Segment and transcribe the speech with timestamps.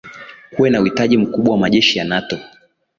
[0.55, 2.37] kuwe na uhitaji mkubwa wa majeshi ya nato